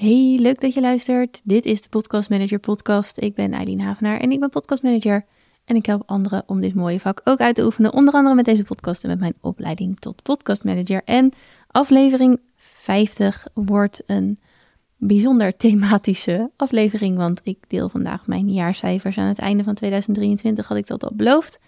[0.00, 1.40] Hey, leuk dat je luistert.
[1.44, 3.18] Dit is de Podcast Manager Podcast.
[3.18, 5.24] Ik ben Eileen Havenaar en ik ben Podcast Manager.
[5.64, 7.92] En ik help anderen om dit mooie vak ook uit te oefenen.
[7.92, 11.02] Onder andere met deze podcast en met mijn opleiding tot Podcast Manager.
[11.04, 11.32] En
[11.66, 14.38] aflevering 50 wordt een
[14.96, 17.16] bijzonder thematische aflevering.
[17.16, 19.18] Want ik deel vandaag mijn jaarcijfers.
[19.18, 21.60] Aan het einde van 2023 had ik dat al beloofd.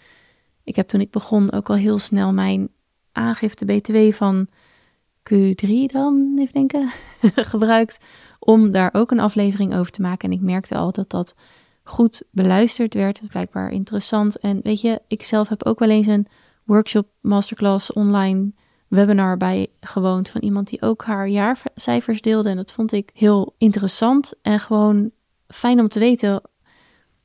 [0.65, 2.69] Ik heb toen ik begon ook al heel snel mijn
[3.13, 4.49] aangifte BTW van
[5.23, 6.89] Q3 dan, even denken,
[7.53, 8.01] gebruikt
[8.39, 10.31] om daar ook een aflevering over te maken.
[10.31, 11.35] En ik merkte al dat dat
[11.83, 14.39] goed beluisterd werd, blijkbaar interessant.
[14.39, 16.27] En weet je, ik zelf heb ook wel eens een
[16.65, 18.53] workshop, masterclass, online
[18.89, 22.49] webinar bij gewoond van iemand die ook haar jaarcijfers deelde.
[22.49, 25.11] En dat vond ik heel interessant en gewoon
[25.47, 26.43] fijn om te weten.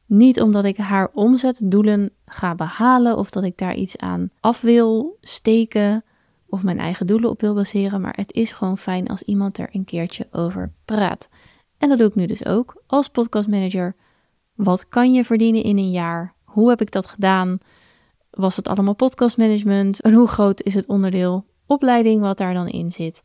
[0.05, 5.17] Niet omdat ik haar omzetdoelen ga behalen of dat ik daar iets aan af wil
[5.21, 6.03] steken
[6.49, 9.69] of mijn eigen doelen op wil baseren, maar het is gewoon fijn als iemand er
[9.71, 11.29] een keertje over praat.
[11.77, 13.95] En dat doe ik nu dus ook als podcastmanager.
[14.55, 16.33] Wat kan je verdienen in een jaar?
[16.43, 17.57] Hoe heb ik dat gedaan?
[18.29, 20.01] Was het allemaal podcastmanagement?
[20.01, 23.23] En hoe groot is het onderdeel opleiding wat daar dan in zit?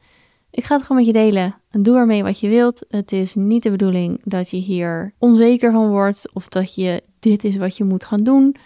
[0.50, 1.54] Ik ga het gewoon met je delen.
[1.70, 2.84] En doe ermee wat je wilt.
[2.88, 7.44] Het is niet de bedoeling dat je hier onzeker van wordt of dat je dit
[7.44, 8.56] is wat je moet gaan doen.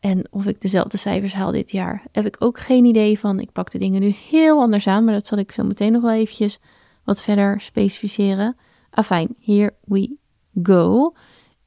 [0.00, 3.40] En of ik dezelfde cijfers haal dit jaar, heb ik ook geen idee van.
[3.40, 6.02] Ik pak de dingen nu heel anders aan, maar dat zal ik zo meteen nog
[6.02, 6.58] wel eventjes
[7.04, 8.56] wat verder specificeren.
[8.90, 10.16] Afijn, here we
[10.62, 11.14] go.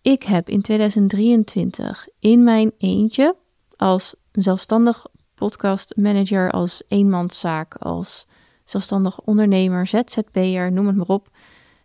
[0.01, 3.35] Ik heb in 2023 in mijn eentje
[3.75, 8.27] als zelfstandig podcast manager, als eenmanszaak, als
[8.63, 11.29] zelfstandig ondernemer, ZZP'er, noem het maar op,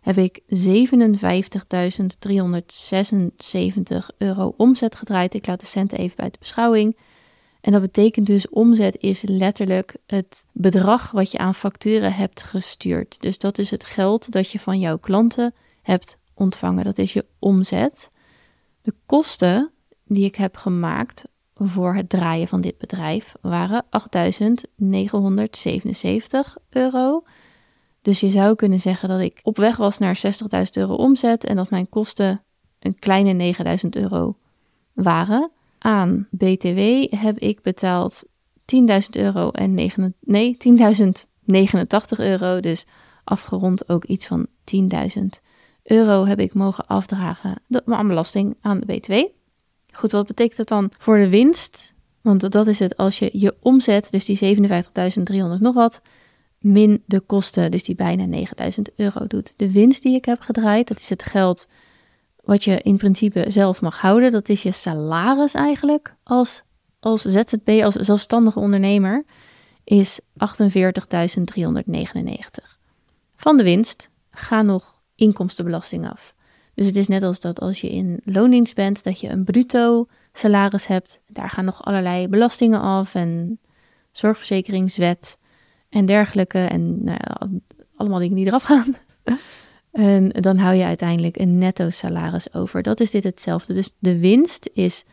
[0.01, 0.45] heb ik 57.376
[4.17, 5.33] euro omzet gedraaid.
[5.33, 6.97] Ik laat de centen even bij de beschouwing.
[7.61, 13.21] En dat betekent dus omzet is letterlijk het bedrag wat je aan facturen hebt gestuurd.
[13.21, 16.83] Dus dat is het geld dat je van jouw klanten hebt ontvangen.
[16.83, 18.09] Dat is je omzet.
[18.81, 19.71] De kosten
[20.05, 21.23] die ik heb gemaakt
[21.55, 23.89] voor het draaien van dit bedrijf waren 8.977
[26.69, 27.23] euro.
[28.01, 30.21] Dus je zou kunnen zeggen dat ik op weg was naar
[30.55, 32.43] 60.000 euro omzet en dat mijn kosten
[32.79, 34.37] een kleine 9.000 euro
[34.93, 35.51] waren.
[35.77, 36.79] Aan BTW
[37.15, 38.25] heb ik betaald
[38.65, 42.59] 10.000 euro en 9, nee, 10.089 euro.
[42.59, 42.85] Dus
[43.23, 45.21] afgerond ook iets van 10.000
[45.83, 49.13] euro heb ik mogen afdragen aan belasting aan de BTW.
[49.91, 51.93] Goed, wat betekent dat dan voor de winst?
[52.21, 56.01] Want dat is het als je je omzet, dus die 57.300 nog wat,
[56.59, 59.53] min de kosten, dus die bijna 9000 euro doet.
[59.57, 61.67] De winst die ik heb gedraaid, dat is het geld
[62.43, 64.31] wat je in principe zelf mag houden.
[64.31, 66.63] Dat is je salaris eigenlijk als,
[66.99, 69.25] als ZZP, als zelfstandige ondernemer,
[69.83, 70.25] is 48.399.
[73.35, 76.35] Van de winst gaan nog inkomstenbelasting af.
[76.73, 80.07] Dus het is net als dat als je in loondienst bent, dat je een bruto
[80.33, 81.21] salaris hebt.
[81.27, 83.59] Daar gaan nog allerlei belastingen af en
[84.11, 85.37] zorgverzekeringswet
[85.89, 86.59] en dergelijke.
[86.59, 87.19] En nou
[87.95, 88.95] allemaal dingen die eraf gaan.
[89.91, 92.81] en dan hou je uiteindelijk een netto salaris over.
[92.81, 93.73] Dat is dit hetzelfde.
[93.73, 95.09] Dus de winst is 48.399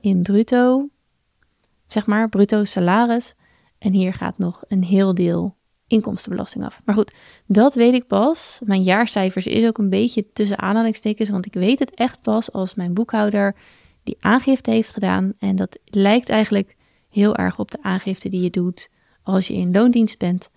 [0.00, 0.88] in bruto,
[1.86, 3.34] zeg maar, bruto salaris.
[3.78, 5.56] En hier gaat nog een heel deel
[5.86, 6.80] inkomstenbelasting af.
[6.84, 7.12] Maar goed,
[7.46, 8.60] dat weet ik pas.
[8.64, 12.74] Mijn jaarcijfers is ook een beetje tussen aanhalingstekens, want ik weet het echt pas als
[12.74, 13.56] mijn boekhouder
[14.02, 15.32] die aangifte heeft gedaan.
[15.38, 16.76] En dat lijkt eigenlijk
[17.10, 18.90] heel erg op de aangifte die je doet
[19.22, 20.50] als je in loondienst bent.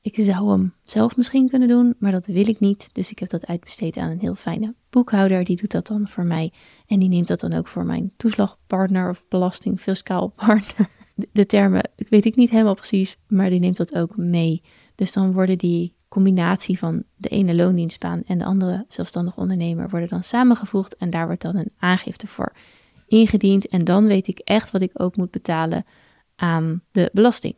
[0.00, 2.88] Ik zou hem zelf misschien kunnen doen, maar dat wil ik niet.
[2.92, 5.44] Dus ik heb dat uitbesteed aan een heel fijne boekhouder.
[5.44, 6.52] Die doet dat dan voor mij.
[6.86, 10.88] En die neemt dat dan ook voor mijn toeslagpartner of belasting fiscaal partner.
[11.32, 14.62] De termen weet ik niet helemaal precies, maar die neemt dat ook mee.
[14.94, 20.08] Dus dan worden die combinatie van de ene loondienstbaan en de andere zelfstandig ondernemer worden
[20.08, 20.96] dan samengevoegd.
[20.96, 22.52] En daar wordt dan een aangifte voor
[23.12, 25.84] ingediend en dan weet ik echt wat ik ook moet betalen
[26.36, 27.54] aan de belasting.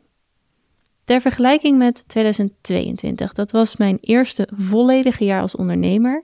[1.05, 6.23] Ter vergelijking met 2022, dat was mijn eerste volledige jaar als ondernemer.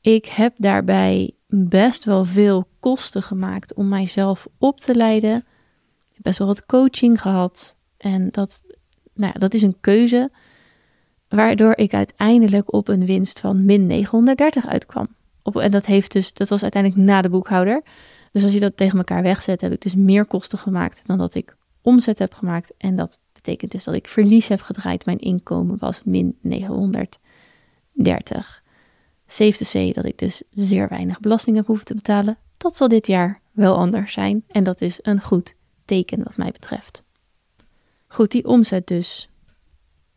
[0.00, 5.36] Ik heb daarbij best wel veel kosten gemaakt om mijzelf op te leiden.
[5.36, 8.62] Ik heb best wel wat coaching gehad en dat,
[9.14, 10.30] nou ja, dat is een keuze
[11.28, 15.08] waardoor ik uiteindelijk op een winst van min 930 uitkwam.
[15.44, 17.82] Op, en dat, heeft dus, dat was uiteindelijk na de boekhouder.
[18.32, 21.34] Dus als je dat tegen elkaar wegzet, heb ik dus meer kosten gemaakt dan dat
[21.34, 22.72] ik omzet heb gemaakt.
[22.78, 25.06] En dat betekent dus dat ik verlies heb gedraaid.
[25.06, 28.62] Mijn inkomen was min 930.
[29.26, 32.38] Safe to say dat ik dus zeer weinig belasting heb hoeven te betalen.
[32.56, 34.44] Dat zal dit jaar wel anders zijn.
[34.46, 35.54] En dat is een goed
[35.84, 37.02] teken wat mij betreft.
[38.06, 39.28] Goed, die omzet dus.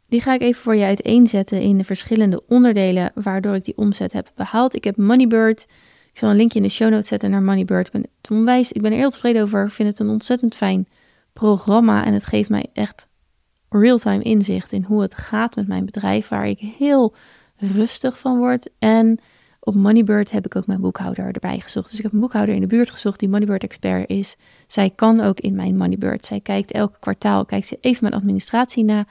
[0.07, 4.13] Die ga ik even voor je uiteenzetten in de verschillende onderdelen waardoor ik die omzet
[4.13, 4.75] heb behaald.
[4.75, 5.67] Ik heb Moneybird.
[6.11, 7.87] Ik zal een linkje in de show notes zetten naar Moneybird.
[7.87, 8.03] Ik ben,
[8.69, 9.65] ik ben er heel tevreden over.
[9.65, 10.87] Ik vind het een ontzettend fijn
[11.33, 13.07] programma en het geeft mij echt
[13.69, 17.13] real-time inzicht in hoe het gaat met mijn bedrijf, waar ik heel
[17.57, 18.69] rustig van word.
[18.79, 19.19] En
[19.59, 21.89] op Moneybird heb ik ook mijn boekhouder erbij gezocht.
[21.89, 24.35] Dus ik heb een boekhouder in de buurt gezocht die Moneybird expert is.
[24.67, 26.25] Zij kan ook in mijn Moneybird.
[26.25, 29.05] Zij kijkt elke kwartaal, kijkt ze even mijn administratie na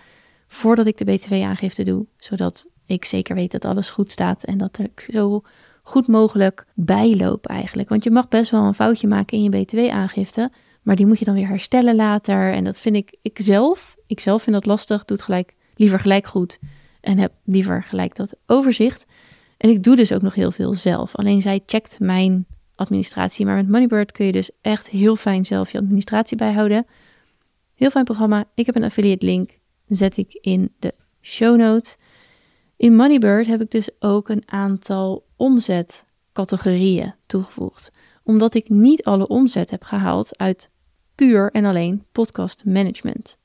[0.48, 4.78] voordat ik de btw-aangifte doe, zodat ik zeker weet dat alles goed staat en dat
[4.78, 5.42] ik zo
[5.82, 7.88] goed mogelijk bijloop eigenlijk.
[7.88, 10.50] Want je mag best wel een foutje maken in je btw-aangifte,
[10.82, 12.52] maar die moet je dan weer herstellen later.
[12.52, 16.00] En dat vind ik, ik zelf, ik zelf vind dat lastig, doe het gelijk, liever
[16.00, 16.58] gelijk goed
[17.00, 19.06] en heb liever gelijk dat overzicht.
[19.56, 21.16] En ik doe dus ook nog heel veel zelf.
[21.16, 23.46] Alleen zij checkt mijn administratie.
[23.46, 26.86] Maar met Moneybird kun je dus echt heel fijn zelf je administratie bijhouden.
[27.74, 28.44] Heel fijn programma.
[28.54, 29.58] Ik heb een affiliate link.
[29.86, 31.96] Zet ik in de show notes.
[32.76, 37.90] In Moneybird heb ik dus ook een aantal omzetcategorieën toegevoegd.
[38.22, 40.70] Omdat ik niet alle omzet heb gehaald uit
[41.14, 43.38] puur en alleen podcast management.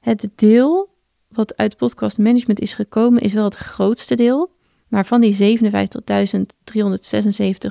[0.00, 0.90] Het deel
[1.28, 4.50] wat uit podcast management is gekomen is wel het grootste deel.
[4.88, 5.70] Maar van die 57.376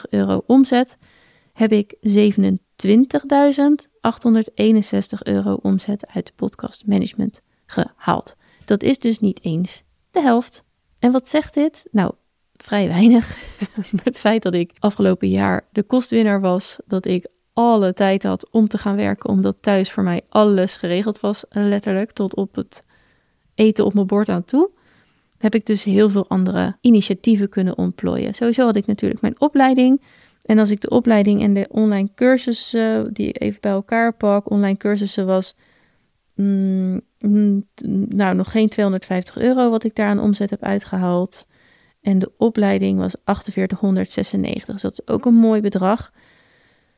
[0.09, 0.97] euro omzet
[1.53, 2.01] heb ik 27.861
[5.23, 7.41] euro omzet uit podcast management
[7.71, 8.35] gehaald.
[8.65, 10.63] Dat is dus niet eens de helft.
[10.99, 11.83] En wat zegt dit?
[11.91, 12.11] Nou,
[12.53, 13.37] vrij weinig.
[14.03, 18.67] het feit dat ik afgelopen jaar de kostwinner was, dat ik alle tijd had om
[18.67, 22.85] te gaan werken, omdat thuis voor mij alles geregeld was, letterlijk tot op het
[23.55, 24.71] eten op mijn bord aan toe
[25.41, 28.33] heb ik dus heel veel andere initiatieven kunnen ontplooien.
[28.33, 30.01] Sowieso had ik natuurlijk mijn opleiding.
[30.45, 34.77] En als ik de opleiding en de online cursussen, die even bij elkaar pak, online
[34.77, 35.55] cursussen was,
[36.41, 37.65] mm, mm,
[38.09, 41.47] nou nog geen 250 euro wat ik daar aan omzet heb uitgehaald.
[42.01, 44.73] En de opleiding was 4896.
[44.73, 46.11] Dus dat is ook een mooi bedrag.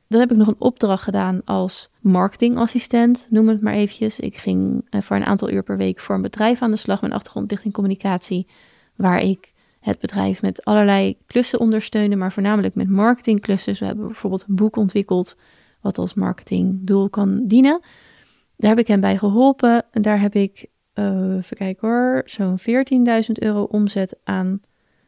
[0.07, 4.19] Dan heb ik nog een opdracht gedaan als marketingassistent, noem het maar eventjes.
[4.19, 7.01] Ik ging eh, voor een aantal uur per week voor een bedrijf aan de slag.
[7.01, 8.48] Mijn achtergrond ligt in communicatie,
[8.95, 13.75] waar ik het bedrijf met allerlei klussen ondersteunde, maar voornamelijk met marketingklussen.
[13.80, 15.36] we hebben bijvoorbeeld een boek ontwikkeld
[15.81, 17.81] wat als marketingdoel kan dienen.
[18.58, 19.86] Daar heb ik hem bij geholpen.
[19.92, 20.66] En daar heb ik,
[20.96, 24.62] uh, even kijken hoor, zo'n 14.000 euro omzet aan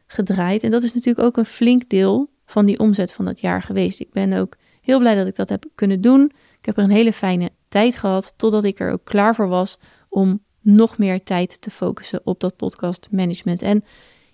[0.06, 0.62] gedraaid.
[0.62, 4.00] En dat is natuurlijk ook een flink deel van die omzet van dat jaar geweest.
[4.00, 4.56] Ik ben ook
[4.86, 6.32] Heel blij dat ik dat heb kunnen doen.
[6.58, 9.78] Ik heb er een hele fijne tijd gehad, totdat ik er ook klaar voor was
[10.08, 13.62] om nog meer tijd te focussen op dat podcast management.
[13.62, 13.84] En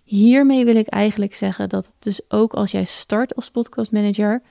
[0.03, 4.43] hiermee wil ik eigenlijk zeggen dat het dus ook als jij start als podcast manager,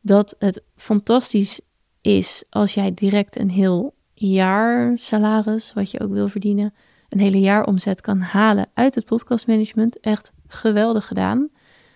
[0.00, 1.60] dat het fantastisch
[2.00, 6.74] is als jij direct een heel jaar salaris, wat je ook wil verdienen,
[7.08, 10.00] een hele jaar omzet kan halen uit het podcastmanagement.
[10.00, 11.48] Echt geweldig gedaan.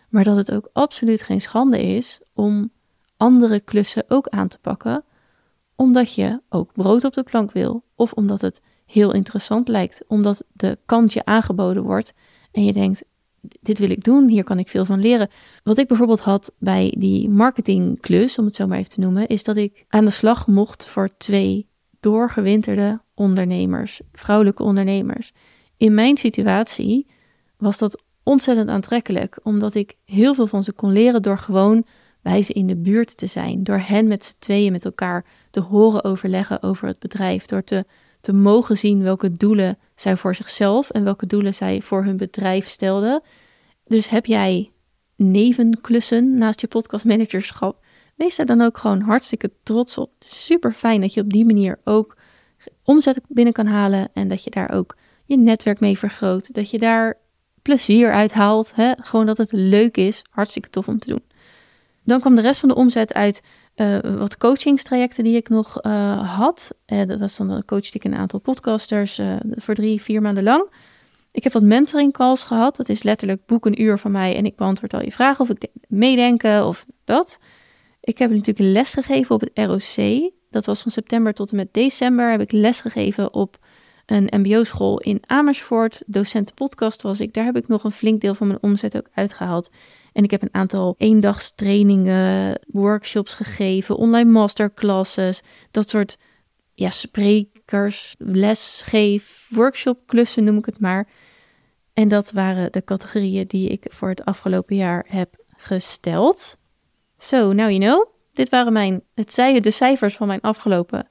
[0.08, 2.70] Maar dat het ook absoluut geen schande is om
[3.16, 5.04] andere klussen ook aan te pakken,
[5.76, 10.44] omdat je ook brood op de plank wil of omdat het heel interessant lijkt, omdat
[10.52, 12.12] de kant je aangeboden wordt
[12.52, 13.04] en je denkt,
[13.60, 15.30] dit wil ik doen, hier kan ik veel van leren.
[15.62, 19.44] Wat ik bijvoorbeeld had bij die marketingklus, om het zo maar even te noemen, is
[19.44, 21.70] dat ik aan de slag mocht voor twee
[22.02, 25.32] doorgewinterde ondernemers, vrouwelijke ondernemers.
[25.76, 27.06] In mijn situatie
[27.56, 31.84] was dat ontzettend aantrekkelijk, omdat ik heel veel van ze kon leren door gewoon
[32.22, 35.60] bij ze in de buurt te zijn, door hen met z'n tweeën met elkaar te
[35.60, 37.84] horen overleggen over het bedrijf, door te,
[38.20, 42.68] te mogen zien welke doelen zij voor zichzelf en welke doelen zij voor hun bedrijf
[42.68, 43.22] stelden.
[43.84, 44.70] Dus heb jij
[45.16, 47.81] nevenklussen naast je podcastmanagerschap,
[48.22, 50.10] wees daar dan ook gewoon hartstikke trots op.
[50.18, 52.16] Super fijn dat je op die manier ook
[52.84, 56.78] omzet binnen kan halen en dat je daar ook je netwerk mee vergroot, dat je
[56.78, 57.18] daar
[57.62, 58.72] plezier uit haalt.
[58.74, 58.92] Hè?
[58.96, 60.22] Gewoon dat het leuk is.
[60.30, 61.22] Hartstikke tof om te doen.
[62.04, 63.42] Dan kwam de rest van de omzet uit
[63.76, 66.70] uh, wat coachingstrajecten die ik nog uh, had.
[66.86, 69.20] Uh, dat was dan coachte ik een aantal podcasters
[69.56, 70.70] voor drie, vier maanden lang.
[71.32, 72.76] Ik heb wat mentoring calls gehad.
[72.76, 75.50] Dat is letterlijk boek een uur van mij en ik beantwoord al je vragen of
[75.50, 77.38] ik meedenken of dat.
[78.02, 80.30] Ik heb natuurlijk les gegeven op het ROC.
[80.50, 82.30] Dat was van september tot en met december.
[82.30, 83.58] Heb ik les gegeven op
[84.06, 86.02] een MBO-school in Amersfoort.
[86.06, 87.34] Docentenpodcast was ik.
[87.34, 89.70] Daar heb ik nog een flink deel van mijn omzet ook uitgehaald.
[90.12, 96.18] En ik heb een aantal eendagstrainingen, workshops gegeven, online masterclasses, dat soort
[96.74, 101.08] ja, sprekers, lesgeef, workshopklussen noem ik het maar.
[101.92, 106.60] En dat waren de categorieën die ik voor het afgelopen jaar heb gesteld.
[107.22, 108.06] So, now you know.
[108.32, 111.08] Dit waren mijn, het zeiden de cijfers van mijn afgelopen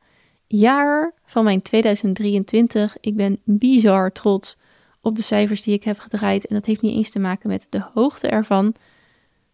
[0.48, 2.98] jaar van mijn 2023.
[3.00, 4.58] Ik ben bizar trots
[5.02, 6.46] op de cijfers die ik heb gedraaid.
[6.46, 8.76] En dat heeft niet eens te maken met de hoogte ervan,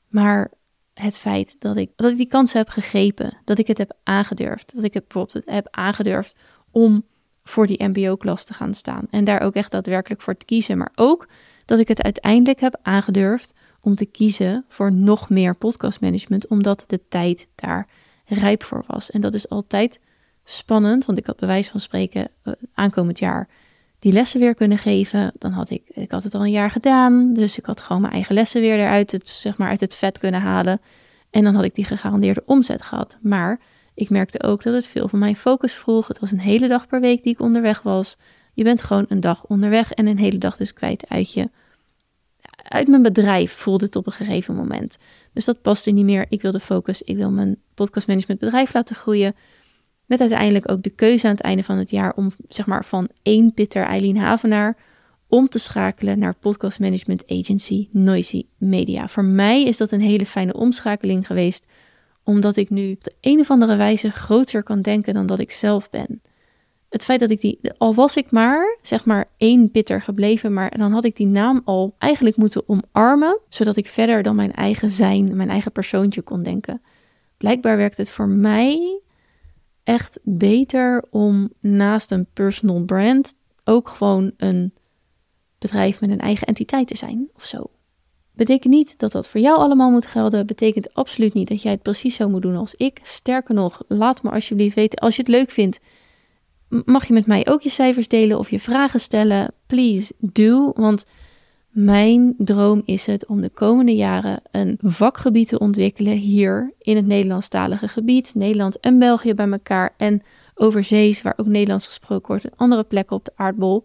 [0.08, 0.52] maar
[0.94, 3.38] het feit dat ik, dat ik die kans heb gegrepen.
[3.44, 4.76] Dat ik het heb aangedurfd.
[4.76, 6.36] Dat ik het bijvoorbeeld heb aangedurfd
[6.72, 7.06] om
[7.44, 9.08] voor die MBO-klas te gaan staan.
[9.10, 10.78] En daar ook echt daadwerkelijk voor te kiezen.
[10.78, 11.28] Maar ook
[11.66, 13.54] dat ik het uiteindelijk heb aangedurfd
[13.88, 17.88] om te kiezen voor nog meer podcastmanagement, omdat de tijd daar
[18.26, 19.12] rijp voor was.
[19.12, 20.00] En dat is altijd
[20.44, 23.48] spannend, want ik had bij wijze van spreken uh, aankomend jaar
[24.00, 25.32] die lessen weer kunnen geven.
[25.38, 28.14] Dan had ik, ik had het al een jaar gedaan, dus ik had gewoon mijn
[28.14, 30.82] eigen lessen weer eruit, het, zeg maar, uit het vet kunnen halen.
[31.30, 33.18] En dan had ik die gegarandeerde omzet gehad.
[33.22, 33.60] Maar
[33.94, 36.08] ik merkte ook dat het veel van mijn focus vroeg.
[36.08, 38.18] Het was een hele dag per week die ik onderweg was.
[38.54, 41.50] Je bent gewoon een dag onderweg en een hele dag dus kwijt uit je.
[42.68, 44.98] Uit mijn bedrijf voelde het op een gegeven moment.
[45.34, 46.26] Dus dat paste niet meer.
[46.30, 47.02] Ik wilde focus.
[47.02, 49.36] Ik wil mijn podcastmanagement bedrijf laten groeien.
[50.06, 53.10] Met uiteindelijk ook de keuze aan het einde van het jaar om zeg maar van
[53.22, 54.78] één Pitter Eileen Havenaar
[55.28, 59.08] om te schakelen naar podcast management agency Noisy Media.
[59.08, 61.66] Voor mij is dat een hele fijne omschakeling geweest,
[62.24, 65.52] omdat ik nu op de een of andere wijze groter kan denken dan dat ik
[65.52, 66.22] zelf ben.
[66.90, 70.78] Het feit dat ik die, al was ik maar, zeg maar één bitter gebleven, maar
[70.78, 74.92] dan had ik die naam al eigenlijk moeten omarmen, zodat ik verder dan mijn eigen
[74.92, 76.82] zijn, mijn eigen persoontje kon denken.
[77.38, 79.02] Blijkbaar werkt het voor mij
[79.84, 84.74] echt beter om naast een personal brand ook gewoon een
[85.58, 87.70] bedrijf met een eigen entiteit te zijn of zo.
[88.34, 90.48] Betekent niet dat dat voor jou allemaal moet gelden.
[90.48, 93.00] Betekent absoluut niet dat jij het precies zo moet doen als ik.
[93.04, 95.80] Sterker nog, laat me alsjeblieft weten als je het leuk vindt.
[96.86, 99.54] Mag je met mij ook je cijfers delen of je vragen stellen?
[99.66, 100.72] Please do.
[100.76, 101.06] Want
[101.70, 107.06] mijn droom is het om de komende jaren een vakgebied te ontwikkelen hier in het
[107.06, 110.22] Nederlandstalige gebied, Nederland en België bij elkaar en
[110.56, 113.84] overzees, waar ook Nederlands gesproken wordt, en andere plekken op de aardbol,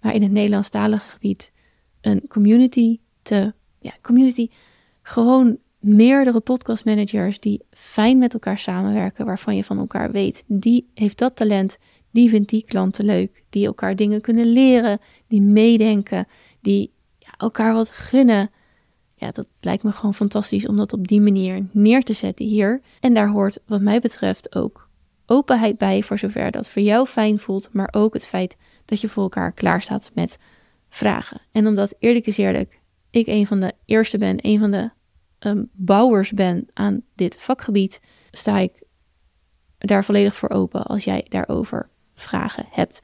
[0.00, 1.52] maar in het Nederlandstalige gebied
[2.00, 4.48] een community te, ja, community,
[5.02, 11.18] gewoon meerdere podcastmanagers die fijn met elkaar samenwerken, waarvan je van elkaar weet, die heeft
[11.18, 11.78] dat talent,
[12.12, 16.26] die vindt die klanten leuk, die elkaar dingen kunnen leren, die meedenken,
[16.60, 16.92] die
[17.36, 18.50] elkaar wat gunnen.
[19.14, 22.80] Ja, dat lijkt me gewoon fantastisch om dat op die manier neer te zetten hier.
[23.00, 24.88] En daar hoort, wat mij betreft, ook
[25.26, 29.08] openheid bij voor zover dat voor jou fijn voelt, maar ook het feit dat je
[29.08, 30.38] voor elkaar klaar staat met
[30.88, 31.40] vragen.
[31.52, 34.90] En omdat eerlijk is eerlijk, ik een van de eerste ben, een van de
[35.38, 38.00] um, bouwers ben aan dit vakgebied,
[38.30, 38.82] sta ik
[39.78, 43.02] daar volledig voor open als jij daarover vragen hebt.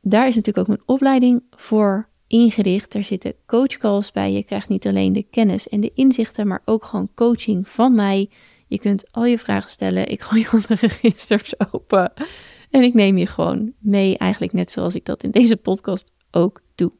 [0.00, 2.94] Daar is natuurlijk ook mijn opleiding voor ingericht.
[2.94, 4.32] Er zitten coachcalls bij.
[4.32, 8.30] Je krijgt niet alleen de kennis en de inzichten, maar ook gewoon coaching van mij.
[8.66, 10.08] Je kunt al je vragen stellen.
[10.08, 12.12] Ik gooi gewoon de registers open.
[12.70, 16.62] En ik neem je gewoon mee, eigenlijk net zoals ik dat in deze podcast ook
[16.74, 16.92] doe.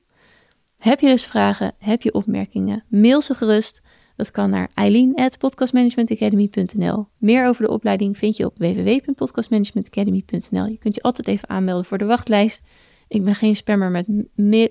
[0.79, 1.75] Heb je dus vragen?
[1.79, 2.85] Heb je opmerkingen?
[2.89, 3.83] Mail ze gerust.
[4.17, 7.07] Dat kan naar eileen.podcastmanagementacademy.nl.
[7.19, 10.67] Meer over de opleiding vind je op www.podcastmanagementacademy.nl.
[10.67, 12.63] Je kunt je altijd even aanmelden voor de wachtlijst.
[13.09, 14.07] Ik ben geen spammer met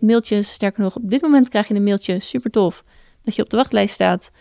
[0.01, 0.51] mailtjes.
[0.51, 2.19] Sterker nog, op dit moment krijg je een mailtje.
[2.19, 2.83] Super tof
[3.24, 4.31] dat je op de wachtlijst staat.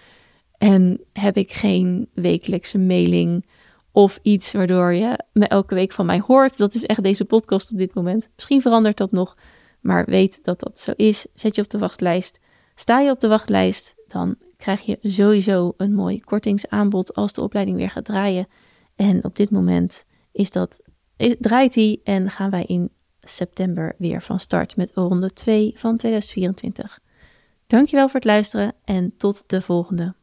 [0.58, 3.44] En heb ik geen wekelijkse mailing
[3.92, 6.56] of iets waardoor je me elke week van mij hoort.
[6.56, 8.28] Dat is echt deze podcast op dit moment.
[8.34, 9.36] Misschien verandert dat nog,
[9.80, 11.26] maar weet dat dat zo is.
[11.34, 12.38] Zet je op de wachtlijst.
[12.74, 17.76] Sta je op de wachtlijst, dan krijg je sowieso een mooi kortingsaanbod als de opleiding
[17.76, 18.46] weer gaat draaien.
[18.96, 20.78] En op dit moment is dat,
[21.38, 22.90] draait die en gaan wij in
[23.20, 27.00] september weer van start met ronde 2 van 2024.
[27.66, 30.14] Dankjewel voor het luisteren en tot de volgende.